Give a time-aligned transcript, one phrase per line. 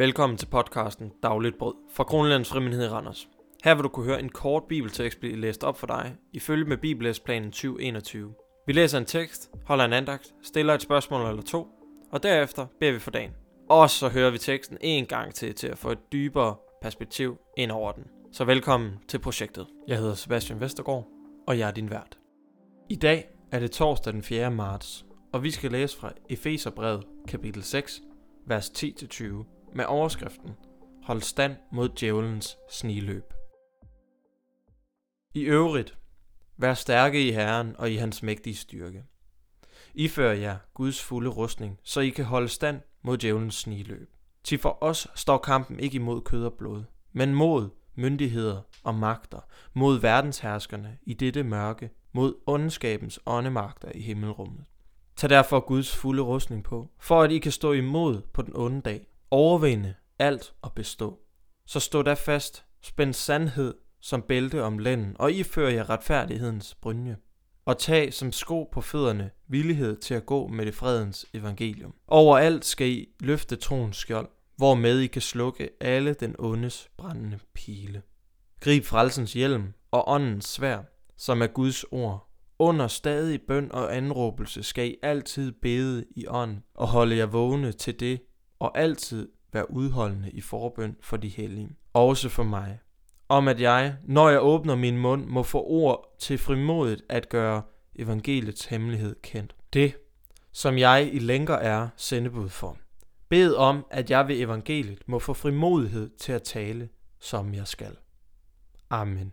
[0.00, 3.28] Velkommen til podcasten Dagligt Brød fra Kronlands Frimenhed i Randers.
[3.64, 6.76] Her vil du kunne høre en kort bibeltekst blive læst op for dig, ifølge med
[6.76, 8.34] Bibellæsplanen 2021.
[8.66, 11.68] Vi læser en tekst, holder en andagt, stiller et spørgsmål eller to,
[12.12, 13.30] og derefter beder vi for dagen.
[13.68, 17.70] Og så hører vi teksten en gang til, til at få et dybere perspektiv ind
[17.70, 18.04] over den.
[18.32, 19.66] Så velkommen til projektet.
[19.88, 21.06] Jeg hedder Sebastian Vestergaard,
[21.46, 22.18] og jeg er din vært.
[22.88, 24.50] I dag er det torsdag den 4.
[24.50, 28.02] marts, og vi skal læse fra Efeserbrevet kapitel 6,
[28.46, 30.50] vers 10-20 med overskriften
[31.02, 33.34] Hold stand mod djævelens sniløb.
[35.34, 35.98] I øvrigt,
[36.56, 39.04] vær stærke i Herren og i hans mægtige styrke.
[39.94, 44.10] Ifør jer Guds fulde rustning, så I kan holde stand mod djævelens sniløb.
[44.44, 49.40] Til for os står kampen ikke imod kød og blod, men mod myndigheder og magter,
[49.74, 54.64] mod verdensherskerne i dette mørke, mod ondskabens åndemagter i himmelrummet.
[55.16, 58.80] Tag derfor Guds fulde rustning på, for at I kan stå imod på den onde
[58.80, 61.18] dag, overvinde alt og bestå.
[61.66, 67.16] Så stå da fast, spænd sandhed som bælte om lænden, og ifør jer retfærdighedens brynje.
[67.64, 71.94] Og tag som sko på fødderne villighed til at gå med det fredens evangelium.
[72.06, 78.02] Overalt skal I løfte troens skjold, hvormed I kan slukke alle den ondes brændende pile.
[78.60, 80.82] Grib frelsens hjelm og åndens svær,
[81.16, 82.26] som er Guds ord.
[82.58, 87.72] Under stadig bøn og anråbelse skal I altid bede i ånd og holde jer vågne
[87.72, 88.20] til det,
[88.60, 91.76] og altid være udholdende i forbøn for de hellige.
[91.92, 92.78] Også for mig.
[93.28, 97.62] Om at jeg, når jeg åbner min mund, må få ord til frimodigt at gøre
[97.96, 99.56] evangeliets hemmelighed kendt.
[99.72, 99.96] Det,
[100.52, 102.78] som jeg i længere er sendebud for.
[103.28, 107.96] Bed om, at jeg ved evangeliet må få frimodighed til at tale, som jeg skal.
[108.90, 109.32] Amen.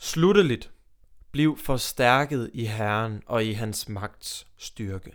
[0.00, 0.72] Slutteligt.
[1.32, 5.12] Bliv forstærket i Herren og i hans magts styrke.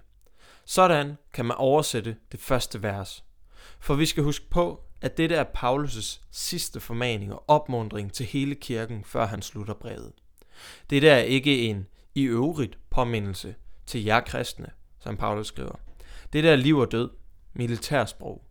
[0.69, 3.23] Sådan kan man oversætte det første vers.
[3.79, 8.55] For vi skal huske på, at dette er Paulus' sidste formaning og opmundring til hele
[8.55, 10.13] kirken, før han slutter brevet.
[10.89, 13.55] Dette er ikke en i øvrigt påmindelse
[13.85, 14.69] til jer kristne,
[14.99, 15.75] som Paulus skriver.
[16.33, 17.09] Dette er liv og død,
[17.53, 18.43] militærsprog.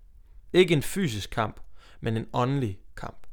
[0.53, 1.61] Ikke en fysisk kamp,
[2.01, 3.27] men en åndelig kamp.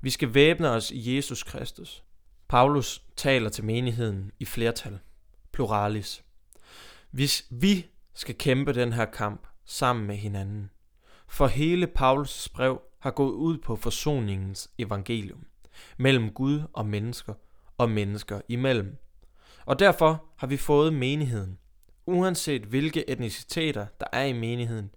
[0.00, 2.04] Vi skal væbne os i Jesus Kristus.
[2.48, 4.98] Paulus taler til menigheden i flertal,
[5.52, 6.24] pluralis.
[7.10, 10.70] Hvis vi skal kæmpe den her kamp sammen med hinanden.
[11.28, 15.46] For hele Paulus' brev har gået ud på forsoningens evangelium
[15.96, 17.34] mellem Gud og mennesker
[17.78, 18.96] og mennesker imellem.
[19.64, 21.58] Og derfor har vi fået menigheden,
[22.06, 24.90] uanset hvilke etniciteter der er i menigheden.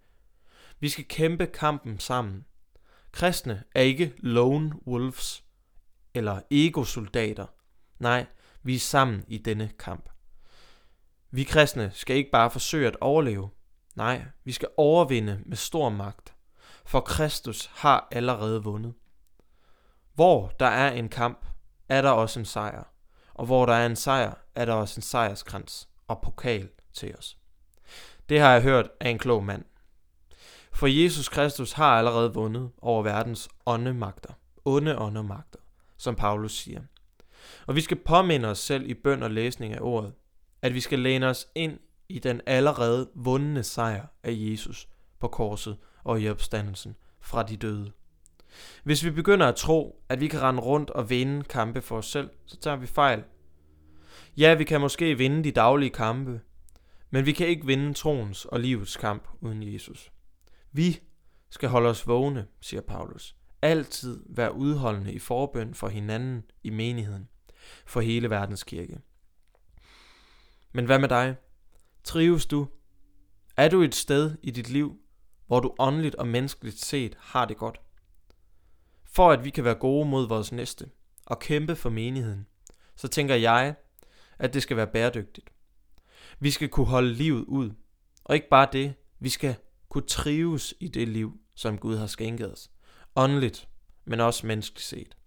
[0.80, 2.46] Vi skal kæmpe kampen sammen.
[3.12, 5.44] Kristne er ikke lone wolves
[6.14, 7.46] eller egosoldater.
[8.00, 8.26] Nej,
[8.64, 10.10] vi er sammen i denne kamp.
[11.36, 13.50] Vi kristne skal ikke bare forsøge at overleve.
[13.96, 16.34] Nej, vi skal overvinde med stor magt.
[16.86, 18.94] For Kristus har allerede vundet.
[20.14, 21.46] Hvor der er en kamp,
[21.90, 22.84] er der også en sejr.
[23.34, 27.38] Og hvor der er en sejr, er der også en sejrskrans og pokal til os.
[28.30, 29.66] Det har jeg hørt af en klog mand.
[30.74, 34.34] For Jesus Kristus har allerede vundet over verdens åndemagter,
[34.66, 35.60] onde åndemagter,
[35.98, 36.82] som Paulus siger.
[37.68, 40.14] Og vi skal påminde os selv i bøn og læsning af ordet,
[40.64, 41.80] at vi skal læne os ind
[42.10, 44.88] i den allerede vundne sejr af Jesus
[45.20, 47.92] på korset og i opstandelsen fra de døde.
[48.84, 52.06] Hvis vi begynder at tro, at vi kan rende rundt og vinde kampe for os
[52.06, 53.24] selv, så tager vi fejl.
[54.38, 56.42] Ja, vi kan måske vinde de daglige kampe,
[57.10, 60.12] men vi kan ikke vinde troens og livets kamp uden Jesus.
[60.72, 61.00] Vi
[61.50, 63.36] skal holde os vågne, siger Paulus.
[63.62, 67.28] Altid være udholdende i forbøn for hinanden i menigheden,
[67.86, 69.00] for hele verdens kirke.
[70.74, 71.36] Men hvad med dig?
[72.04, 72.68] Trives du?
[73.58, 75.00] Er du et sted i dit liv,
[75.48, 77.82] hvor du åndeligt og menneskeligt set har det godt?
[79.04, 80.90] For at vi kan være gode mod vores næste
[81.26, 82.48] og kæmpe for menigheden,
[82.96, 83.76] så tænker jeg,
[84.40, 85.50] at det skal være bæredygtigt.
[86.40, 87.72] Vi skal kunne holde livet ud,
[88.24, 89.56] og ikke bare det, vi skal
[89.90, 92.72] kunne trives i det liv, som Gud har skænket os.
[93.16, 93.68] Åndeligt,
[94.06, 95.18] men også menneskeligt set.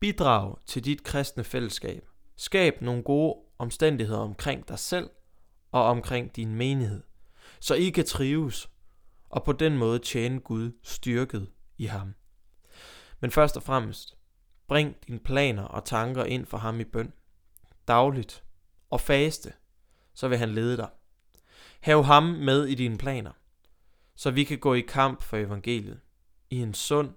[0.00, 2.08] Bidrag til dit kristne fællesskab.
[2.36, 5.10] Skab nogle gode omstændigheder omkring dig selv
[5.72, 7.02] og omkring din menighed,
[7.60, 8.70] så I kan trives
[9.28, 12.14] og på den måde tjene Gud styrket i ham.
[13.20, 14.18] Men først og fremmest,
[14.68, 17.12] bring dine planer og tanker ind for ham i bøn,
[17.88, 18.44] dagligt
[18.90, 19.52] og faste,
[20.14, 20.88] så vil han lede dig.
[21.80, 23.32] Hav ham med i dine planer,
[24.16, 26.00] så vi kan gå i kamp for evangeliet
[26.50, 27.14] i en sund,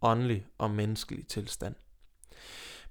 [0.00, 1.74] åndelig og menneskelig tilstand.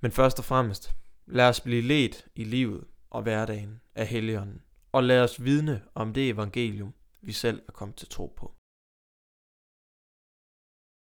[0.02, 0.96] Men først og fremmest,
[1.38, 6.14] lad os blive ledt i livet og hverdagen af Helligånden, og lad os vidne om
[6.14, 8.46] det evangelium, vi selv er kommet til tro på.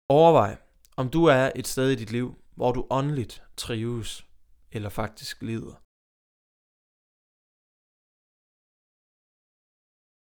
[0.10, 0.54] Overvej,
[0.98, 4.28] om du er et sted i dit liv, hvor du åndeligt trives,
[4.72, 5.76] eller faktisk lider.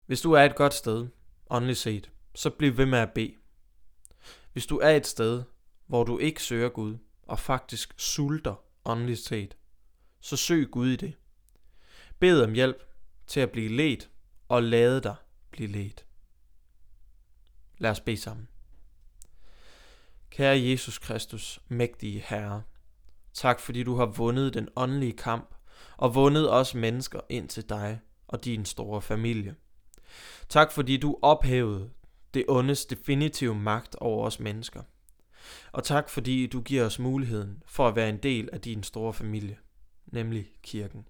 [0.08, 1.10] Hvis du er et godt sted,
[1.50, 3.36] åndeligt set, så bliv ved med at bede.
[4.54, 5.44] Hvis du er et sted,
[5.86, 8.56] hvor du ikke søger Gud, og faktisk sulter
[8.86, 9.58] åndeligt set,
[10.24, 11.14] så søg Gud i det.
[12.20, 12.84] Bed om hjælp
[13.28, 14.10] til at blive ledt,
[14.50, 15.16] og lade dig
[15.52, 16.06] blive ledt.
[17.78, 18.48] Lad os bede sammen.
[20.30, 22.64] Kære Jesus Kristus, mægtige Herre,
[23.34, 25.56] tak fordi du har vundet den åndelige kamp
[25.98, 29.56] og vundet os mennesker ind til dig og din store familie.
[30.50, 31.90] Tak fordi du ophævede
[32.34, 34.82] det ondes definitive magt over os mennesker.
[35.72, 39.14] Og tak fordi du giver os muligheden for at være en del af din store
[39.14, 39.58] familie,
[40.14, 41.08] nemlig kirken.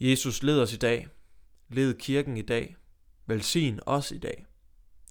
[0.00, 1.08] Jesus led os i dag.
[1.68, 2.76] Led kirken i dag.
[3.26, 4.46] Velsign os i dag.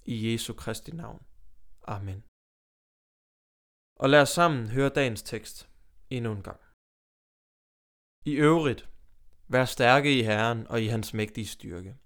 [0.04, 1.22] I Jesu Kristi navn.
[1.82, 2.24] Amen.
[4.00, 5.68] Og lad os sammen høre dagens tekst
[6.10, 6.60] endnu en gang.
[8.24, 8.88] I øvrigt,
[9.48, 11.96] vær stærke i Herren og i hans mægtige styrke.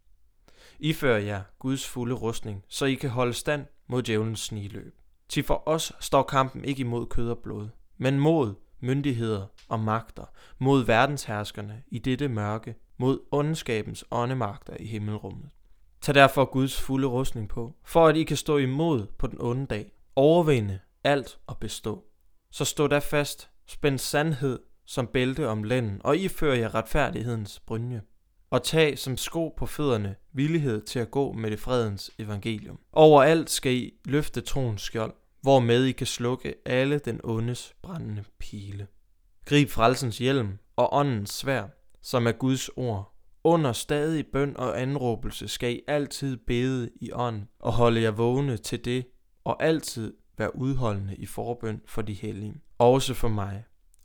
[0.78, 4.98] Ifør jer Guds fulde rustning, så I kan holde stand mod djævelens sniløb.
[5.28, 10.24] Til for os står kampen ikke imod kød og blod, men mod myndigheder og magter,
[10.58, 15.50] mod verdensherskerne i dette mørke, mod ondskabens åndemagter i himmelrummet.
[16.00, 19.66] Tag derfor Guds fulde rustning på, for at I kan stå imod på den onde
[19.66, 22.04] dag, overvinde alt og bestå.
[22.50, 28.02] Så stå da fast, spænd sandhed som bælte om lænden, og ifør jer retfærdighedens brynje.
[28.50, 32.78] Og tag som sko på fødderne villighed til at gå med det fredens evangelium.
[32.92, 38.86] Overalt skal I løfte troens skjold, hvormed I kan slukke alle den ondes brændende pile.
[39.44, 41.64] Grib frelsens hjelm og åndens svær,
[42.02, 43.14] som er Guds ord.
[43.44, 48.56] Under stadig bøn og anråbelse skal I altid bede i ånd og holde jer vågne
[48.56, 49.06] til det,
[49.44, 52.54] og altid være udholdende i forbøn for de hellige.
[52.78, 53.64] Også for mig.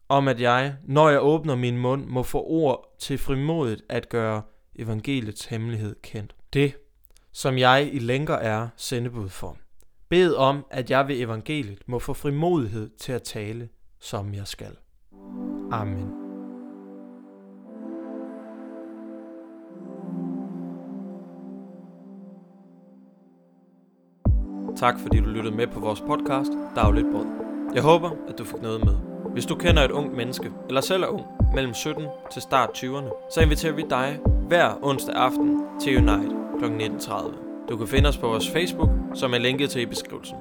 [0.09, 4.41] Om at jeg, når jeg åbner min mund, må få ord til frimodigt at gøre
[4.75, 6.35] evangeliets hemmelighed kendt.
[6.53, 6.75] Det,
[7.31, 9.57] som jeg i længere er sendebud for.
[10.09, 13.69] Bed om, at jeg ved evangeliet må få frimodighed til at tale,
[13.99, 14.77] som jeg skal.
[15.71, 16.11] Amen.
[24.77, 27.25] Tak fordi du lyttede med på vores podcast Dagligt Brød.
[27.73, 28.95] Jeg håber, at du fik noget med.
[29.33, 33.33] Hvis du kender et ungt menneske, eller selv er ung, mellem 17 til start 20'erne,
[33.33, 36.65] så inviterer vi dig hver onsdag aften til Unite kl.
[36.65, 37.46] 19.30.
[37.69, 40.37] Du kan finde os på vores Facebook, som er linket til i beskrivelsen.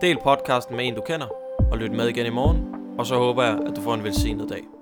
[0.00, 1.26] Del podcasten med en, du kender,
[1.72, 4.48] og lyt med igen i morgen, og så håber jeg, at du får en velsignet
[4.48, 4.81] dag.